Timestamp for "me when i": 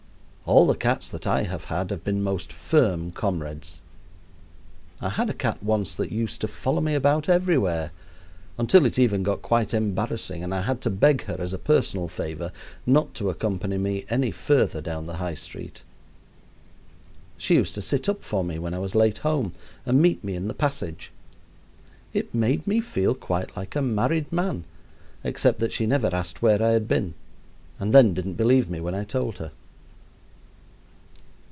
18.43-18.79, 28.69-29.05